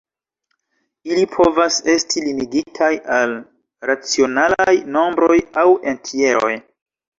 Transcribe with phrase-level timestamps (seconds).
[1.09, 3.37] Ili povas esti limigitaj al
[3.91, 6.53] racionalaj nombroj aŭ entjeroj.